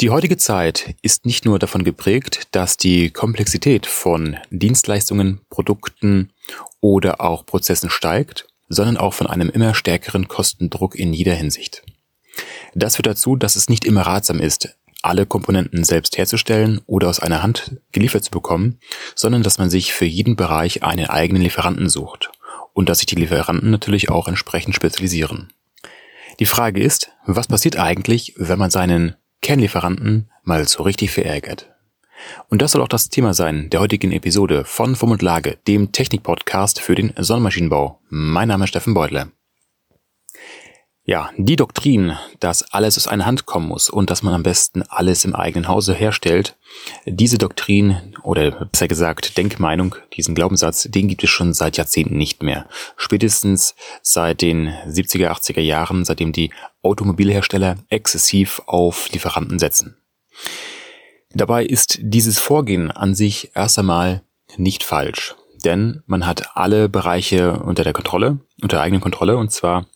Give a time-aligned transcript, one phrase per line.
[0.00, 6.32] Die heutige Zeit ist nicht nur davon geprägt, dass die Komplexität von Dienstleistungen, Produkten
[6.80, 11.84] oder auch Prozessen steigt, sondern auch von einem immer stärkeren Kostendruck in jeder Hinsicht.
[12.74, 17.20] Das führt dazu, dass es nicht immer ratsam ist, alle Komponenten selbst herzustellen oder aus
[17.20, 18.80] einer Hand geliefert zu bekommen,
[19.14, 22.32] sondern dass man sich für jeden Bereich einen eigenen Lieferanten sucht
[22.72, 25.52] und dass sich die Lieferanten natürlich auch entsprechend spezialisieren.
[26.40, 29.14] Die Frage ist, was passiert eigentlich, wenn man seinen
[29.44, 31.70] Kernlieferanten mal so richtig verärgert.
[32.48, 35.92] Und das soll auch das Thema sein der heutigen Episode von Form und Lage, dem
[35.92, 38.00] Technik-Podcast für den Sonnenmaschinenbau.
[38.08, 39.28] Mein Name ist Steffen Beutler.
[41.06, 44.80] Ja, die Doktrin, dass alles aus einer Hand kommen muss und dass man am besten
[44.80, 46.56] alles im eigenen Hause herstellt,
[47.04, 52.42] diese Doktrin oder besser gesagt Denkmeinung, diesen Glaubenssatz, den gibt es schon seit Jahrzehnten nicht
[52.42, 52.66] mehr.
[52.96, 56.50] Spätestens seit den 70er, 80er Jahren, seitdem die
[56.82, 59.98] Automobilhersteller exzessiv auf Lieferanten setzen.
[61.34, 64.22] Dabei ist dieses Vorgehen an sich erst einmal
[64.56, 65.34] nicht falsch,
[65.66, 69.86] denn man hat alle Bereiche unter der Kontrolle, unter eigener Kontrolle und zwar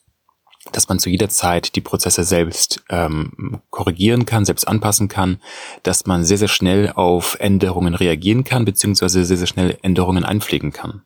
[0.72, 5.40] dass man zu jeder Zeit die Prozesse selbst ähm, korrigieren kann, selbst anpassen kann,
[5.82, 10.72] dass man sehr, sehr schnell auf Änderungen reagieren kann, beziehungsweise sehr, sehr schnell Änderungen einpflegen
[10.72, 11.02] kann.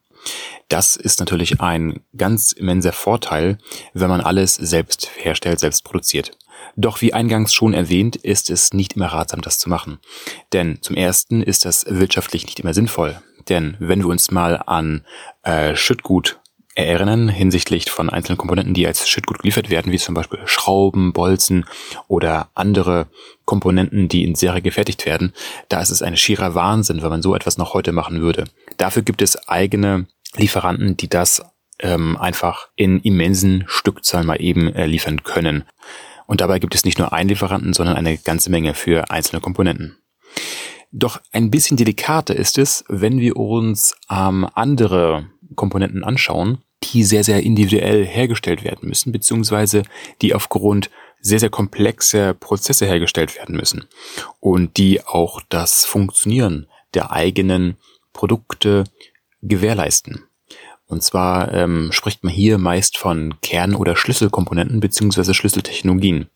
[0.69, 3.59] Das ist natürlich ein ganz immenser Vorteil,
[3.93, 6.33] wenn man alles selbst herstellt, selbst produziert.
[6.77, 9.99] Doch wie eingangs schon erwähnt, ist es nicht immer ratsam, das zu machen.
[10.53, 13.21] Denn zum ersten ist das wirtschaftlich nicht immer sinnvoll.
[13.49, 15.05] Denn wenn wir uns mal an
[15.43, 16.41] äh, Schüttgut
[16.75, 21.67] erinnern hinsichtlich von einzelnen Komponenten, die als Schüttgut geliefert werden, wie zum Beispiel Schrauben, Bolzen
[22.09, 23.09] oder andere
[23.45, 25.33] Komponenten, die in Serie gefertigt werden,
[25.69, 28.45] da ist es ein schierer Wahnsinn, wenn man so etwas noch heute machen würde.
[28.79, 30.07] Dafür gibt es eigene
[30.37, 31.43] Lieferanten, die das
[31.79, 35.65] ähm, einfach in immensen Stückzahlen mal eben äh, liefern können.
[36.27, 39.99] Und dabei gibt es nicht nur einen Lieferanten, sondern eine ganze Menge für einzelne Komponenten.
[40.93, 47.25] Doch ein bisschen delikater ist es, wenn wir uns ähm, andere Komponenten anschauen, die sehr,
[47.25, 49.83] sehr individuell hergestellt werden müssen, beziehungsweise
[50.21, 50.91] die aufgrund
[51.21, 53.87] sehr, sehr komplexer Prozesse hergestellt werden müssen
[54.41, 57.77] und die auch das Funktionieren der eigenen
[58.13, 58.85] Produkte
[59.41, 60.25] gewährleisten.
[60.87, 66.29] Und zwar ähm, spricht man hier meist von Kern- oder Schlüsselkomponenten beziehungsweise Schlüsseltechnologien.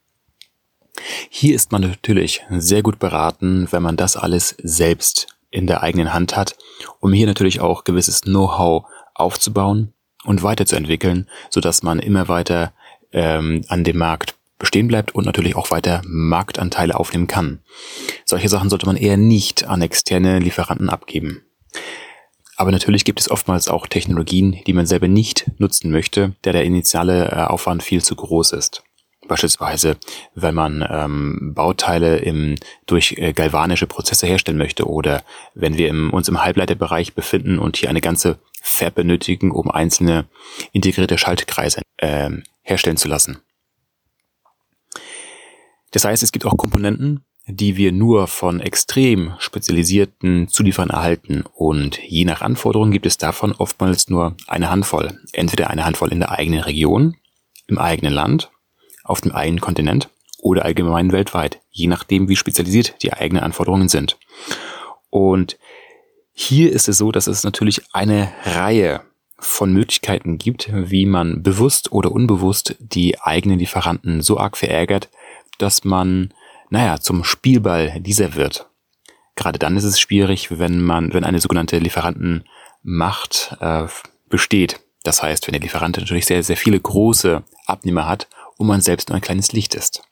[1.28, 6.14] Hier ist man natürlich sehr gut beraten, wenn man das alles selbst in der eigenen
[6.14, 6.56] Hand hat,
[7.00, 8.86] um hier natürlich auch gewisses Know-how
[9.18, 9.92] aufzubauen
[10.24, 12.72] und weiterzuentwickeln, so dass man immer weiter
[13.12, 17.60] ähm, an dem Markt bestehen bleibt und natürlich auch weiter Marktanteile aufnehmen kann.
[18.24, 21.42] Solche Sachen sollte man eher nicht an externe Lieferanten abgeben.
[22.56, 26.64] Aber natürlich gibt es oftmals auch Technologien, die man selber nicht nutzen möchte, da der
[26.64, 28.82] initiale äh, Aufwand viel zu groß ist.
[29.28, 29.96] Beispielsweise,
[30.34, 32.56] wenn man ähm, Bauteile im,
[32.86, 35.22] durch äh, galvanische Prozesse herstellen möchte oder
[35.54, 40.26] wenn wir im, uns im Halbleiterbereich befinden und hier eine ganze Fab benötigen, um einzelne
[40.72, 42.30] integrierte Schaltkreise äh,
[42.62, 43.38] herstellen zu lassen.
[45.92, 51.98] Das heißt, es gibt auch Komponenten, die wir nur von extrem spezialisierten Zulieferern erhalten und
[52.02, 55.20] je nach Anforderungen gibt es davon oftmals nur eine Handvoll.
[55.32, 57.16] Entweder eine Handvoll in der eigenen Region,
[57.68, 58.50] im eigenen Land,
[59.06, 60.08] auf dem eigenen Kontinent
[60.38, 64.18] oder allgemein weltweit, je nachdem wie spezialisiert die eigenen Anforderungen sind.
[65.10, 65.58] Und
[66.32, 69.00] hier ist es so, dass es natürlich eine Reihe
[69.38, 75.08] von Möglichkeiten gibt, wie man bewusst oder unbewusst die eigenen Lieferanten so arg verärgert,
[75.58, 76.32] dass man,
[76.70, 78.68] naja, zum Spielball dieser wird.
[79.34, 83.86] Gerade dann ist es schwierig, wenn man, wenn eine sogenannte Lieferantenmacht äh,
[84.28, 84.80] besteht.
[85.04, 89.08] Das heißt, wenn der Lieferant natürlich sehr, sehr viele große Abnehmer hat und man selbst
[89.08, 90.02] nur ein kleines Licht ist.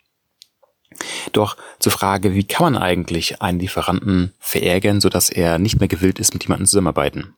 [1.32, 6.18] Doch zur Frage, wie kann man eigentlich einen Lieferanten verärgern, sodass er nicht mehr gewillt
[6.18, 7.34] ist, mit jemandem zusammenarbeiten?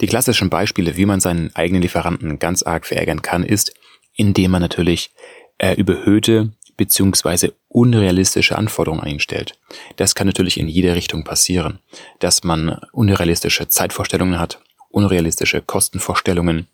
[0.00, 3.72] Die klassischen Beispiele, wie man seinen eigenen Lieferanten ganz arg verärgern kann, ist,
[4.14, 5.12] indem man natürlich
[5.58, 9.58] äh, überhöhte beziehungsweise unrealistische Anforderungen an ihn stellt.
[9.96, 11.78] Das kann natürlich in jede Richtung passieren,
[12.20, 16.68] dass man unrealistische Zeitvorstellungen hat, unrealistische Kostenvorstellungen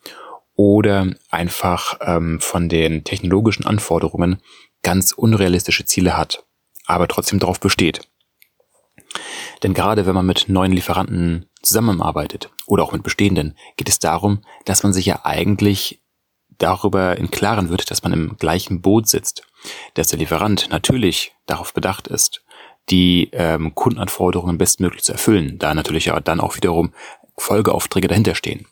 [0.57, 4.41] oder einfach ähm, von den technologischen Anforderungen
[4.83, 6.45] ganz unrealistische Ziele hat,
[6.87, 8.09] aber trotzdem darauf besteht.
[9.63, 14.43] Denn gerade wenn man mit neuen Lieferanten zusammenarbeitet oder auch mit bestehenden, geht es darum,
[14.65, 16.03] dass man sich ja eigentlich
[16.59, 19.43] darüber in Klaren wird, dass man im gleichen Boot sitzt,
[19.95, 22.43] dass der Lieferant natürlich darauf bedacht ist,
[22.89, 26.93] die ähm, Kundenanforderungen bestmöglich zu erfüllen, da natürlich ja dann auch wiederum
[27.37, 28.67] Folgeaufträge dahinter stehen.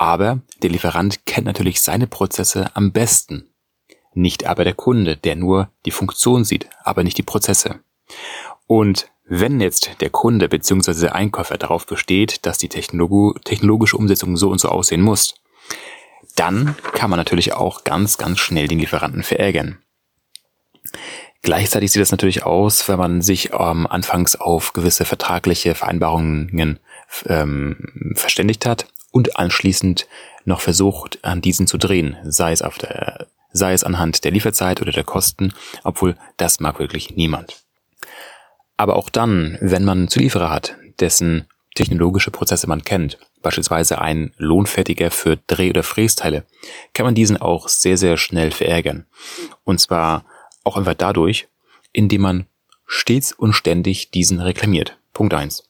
[0.00, 3.50] Aber der Lieferant kennt natürlich seine Prozesse am besten
[4.14, 7.80] nicht aber der Kunde, der nur die Funktion sieht, aber nicht die Prozesse.
[8.66, 11.00] Und wenn jetzt der Kunde bzw.
[11.00, 15.34] der Einkäufer darauf besteht, dass die technologische Umsetzung so und so aussehen muss,
[16.34, 19.78] dann kann man natürlich auch ganz, ganz schnell den Lieferanten verärgern.
[21.42, 26.80] Gleichzeitig sieht das natürlich aus, wenn man sich ähm, anfangs auf gewisse vertragliche Vereinbarungen
[27.26, 30.06] ähm, verständigt hat und anschließend
[30.44, 34.80] noch versucht, an diesen zu drehen, sei es auf der, sei es anhand der Lieferzeit
[34.80, 35.52] oder der Kosten,
[35.84, 37.62] obwohl das mag wirklich niemand.
[38.76, 45.10] Aber auch dann, wenn man Zulieferer hat, dessen technologische Prozesse man kennt, beispielsweise ein Lohnfertiger
[45.10, 46.44] für Dreh- oder Frästeile,
[46.94, 49.06] kann man diesen auch sehr, sehr schnell verärgern.
[49.64, 50.24] Und zwar
[50.64, 51.48] auch einfach dadurch,
[51.92, 52.46] indem man
[52.86, 54.98] stets und ständig diesen reklamiert.
[55.20, 55.64] Punkt eins.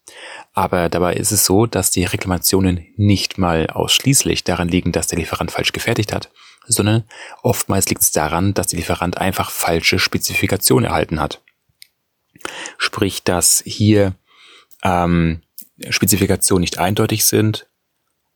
[0.52, 5.18] Aber dabei ist es so, dass die Reklamationen nicht mal ausschließlich daran liegen, dass der
[5.18, 6.30] Lieferant falsch gefertigt hat,
[6.68, 7.02] sondern
[7.42, 11.42] oftmals liegt es daran, dass der Lieferant einfach falsche Spezifikationen erhalten hat.
[12.78, 14.14] Sprich, dass hier
[14.84, 15.42] ähm,
[15.88, 17.66] Spezifikationen nicht eindeutig sind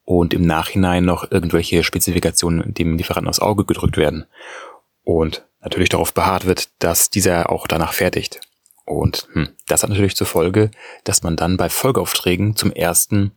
[0.02, 4.26] und im Nachhinein noch irgendwelche Spezifikationen dem Lieferanten aufs Auge gedrückt werden.
[5.04, 8.40] Und natürlich darauf beharrt wird, dass dieser auch danach fertigt.
[8.84, 10.70] Und hm, das hat natürlich zur Folge,
[11.04, 13.32] dass man dann bei Folgeaufträgen zum ersten,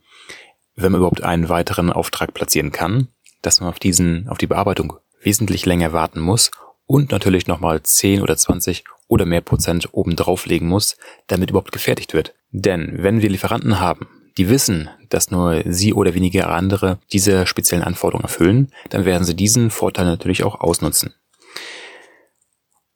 [0.76, 3.08] wenn man überhaupt einen weiteren Auftrag platzieren kann,
[3.42, 6.50] dass man auf diesen, auf die Bearbeitung wesentlich länger warten muss
[6.86, 10.96] und natürlich nochmal 10 oder 20 oder mehr Prozent oben drauflegen muss,
[11.26, 12.34] damit überhaupt gefertigt wird.
[12.50, 17.84] Denn wenn wir Lieferanten haben, die wissen, dass nur sie oder wenige andere diese speziellen
[17.84, 21.14] Anforderungen erfüllen, dann werden sie diesen Vorteil natürlich auch ausnutzen.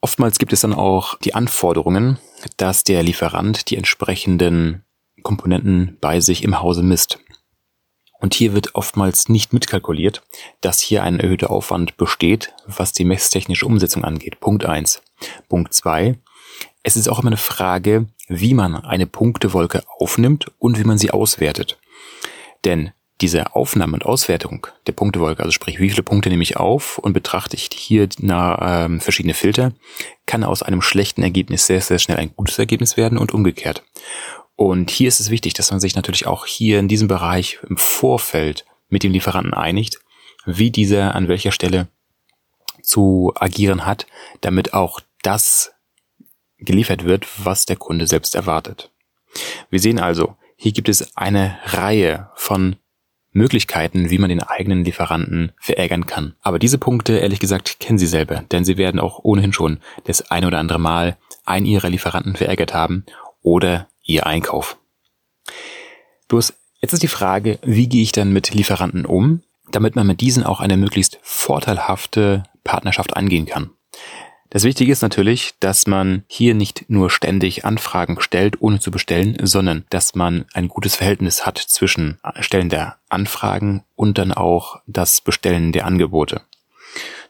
[0.05, 2.19] Oftmals gibt es dann auch die Anforderungen,
[2.57, 4.85] dass der Lieferant die entsprechenden
[5.23, 7.21] Komponenten bei sich im Hause misst.
[8.19, 10.23] Und hier wird oftmals nicht mitkalkuliert,
[10.61, 14.41] dass hier ein erhöhter Aufwand besteht, was die messtechnische Umsetzung angeht.
[14.41, 15.03] Punkt eins.
[15.49, 16.19] Punkt zwei:
[16.83, 21.13] Es ist auch immer eine Frage, wie man eine Punktewolke aufnimmt und wie man sie
[21.13, 21.79] auswertet.
[22.65, 22.91] Denn
[23.23, 27.13] diese Aufnahme und Auswertung der Punktewolke, also sprich, wie viele Punkte nehme ich auf und
[27.13, 29.73] betrachte ich hier na, ähm, verschiedene Filter,
[30.27, 33.85] kann aus einem schlechten Ergebnis sehr, sehr schnell ein gutes Ergebnis werden und umgekehrt.
[34.57, 37.77] Und hier ist es wichtig, dass man sich natürlich auch hier in diesem Bereich im
[37.77, 39.99] Vorfeld mit dem Lieferanten einigt,
[40.45, 41.89] wie dieser an welcher Stelle
[42.83, 44.07] zu agieren hat,
[44.41, 45.73] damit auch das
[46.59, 48.91] geliefert wird, was der Kunde selbst erwartet.
[49.71, 52.77] Wir sehen also, hier gibt es eine Reihe von
[53.32, 56.34] Möglichkeiten, wie man den eigenen Lieferanten verärgern kann.
[56.40, 60.31] Aber diese Punkte, ehrlich gesagt, kennen Sie selber, denn Sie werden auch ohnehin schon das
[60.31, 63.05] ein oder andere Mal einen Ihrer Lieferanten verärgert haben
[63.43, 64.76] oder Ihr Einkauf.
[66.29, 70.20] Bloß jetzt ist die Frage, wie gehe ich dann mit Lieferanten um, damit man mit
[70.20, 73.70] diesen auch eine möglichst vorteilhafte Partnerschaft eingehen kann.
[74.53, 79.35] Das Wichtige ist natürlich, dass man hier nicht nur ständig Anfragen stellt, ohne zu bestellen,
[79.41, 85.23] sondern dass man ein gutes Verhältnis hat zwischen Stellen der Anfragen und dann auch das
[85.23, 86.43] Bestellen der Angebote.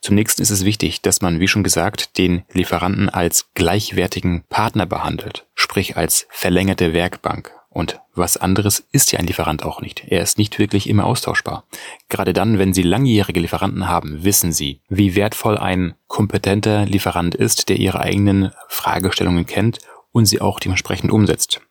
[0.01, 4.87] Zum nächsten ist es wichtig, dass man, wie schon gesagt, den Lieferanten als gleichwertigen Partner
[4.87, 7.53] behandelt, sprich als verlängerte Werkbank.
[7.73, 10.05] Und was anderes ist ja ein Lieferant auch nicht.
[10.07, 11.65] Er ist nicht wirklich immer austauschbar.
[12.11, 17.71] Gerade dann, wenn Sie langjährige Lieferanten haben, wissen Sie, wie wertvoll ein kompetenter Lieferant ist,
[17.71, 19.79] der Ihre eigenen Fragestellungen kennt
[20.13, 21.62] und sie auch dementsprechend umsetzt.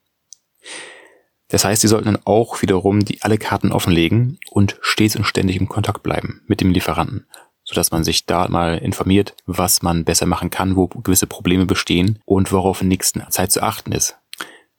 [1.47, 5.57] Das heißt, Sie sollten dann auch wiederum die alle Karten offenlegen und stets und ständig
[5.57, 7.27] im Kontakt bleiben mit dem Lieferanten,
[7.63, 12.19] sodass man sich da mal informiert, was man besser machen kann, wo gewisse Probleme bestehen
[12.25, 14.17] und worauf in nächster Zeit zu achten ist.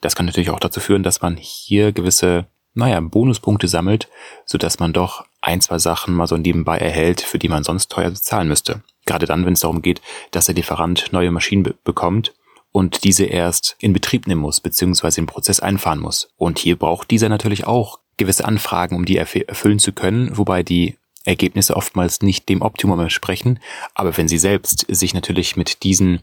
[0.03, 4.09] Das kann natürlich auch dazu führen, dass man hier gewisse, naja, Bonuspunkte sammelt,
[4.45, 7.91] so dass man doch ein, zwei Sachen mal so nebenbei erhält, für die man sonst
[7.91, 8.83] teuer bezahlen müsste.
[9.07, 12.35] Gerade dann, wenn es darum geht, dass der Lieferant neue Maschinen be bekommt
[12.73, 16.29] und diese erst in Betrieb nehmen muss, beziehungsweise im Prozess einfahren muss.
[16.37, 20.97] Und hier braucht dieser natürlich auch gewisse Anfragen, um die erfüllen zu können, wobei die
[21.25, 23.61] Ergebnisse oftmals nicht dem Optimum entsprechen.
[23.95, 26.21] Aber wenn Sie selbst sich natürlich mit diesen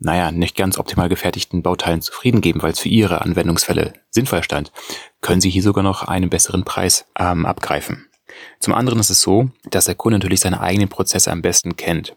[0.00, 4.72] naja, nicht ganz optimal gefertigten Bauteilen zufrieden geben, weil es für Ihre Anwendungsfälle sinnvoll erscheint,
[5.20, 8.06] können Sie hier sogar noch einen besseren Preis ähm, abgreifen.
[8.58, 12.16] Zum anderen ist es so, dass der Kunde natürlich seine eigenen Prozesse am besten kennt.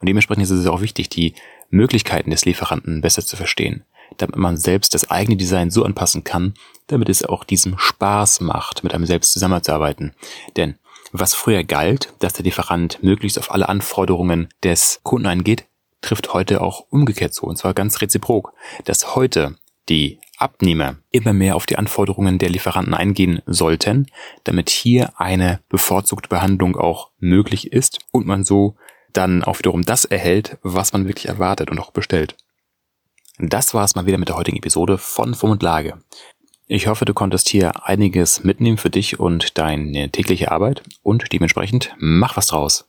[0.00, 1.34] Und dementsprechend ist es auch wichtig, die
[1.70, 3.84] Möglichkeiten des Lieferanten besser zu verstehen,
[4.18, 6.54] damit man selbst das eigene Design so anpassen kann,
[6.88, 10.12] damit es auch diesem Spaß macht, mit einem selbst zusammenzuarbeiten.
[10.56, 10.74] Denn
[11.12, 15.64] was früher galt, dass der Lieferant möglichst auf alle Anforderungen des Kunden eingeht,
[16.04, 18.52] trifft heute auch umgekehrt zu, und zwar ganz reziprok,
[18.84, 19.56] dass heute
[19.88, 24.06] die Abnehmer immer mehr auf die Anforderungen der Lieferanten eingehen sollten,
[24.44, 28.76] damit hier eine bevorzugte Behandlung auch möglich ist und man so
[29.12, 32.36] dann auch wiederum das erhält, was man wirklich erwartet und auch bestellt.
[33.38, 35.98] Das war's mal wieder mit der heutigen Episode von Form und Lage.
[36.66, 41.94] Ich hoffe, du konntest hier einiges mitnehmen für dich und deine tägliche Arbeit und dementsprechend
[41.98, 42.88] mach was draus.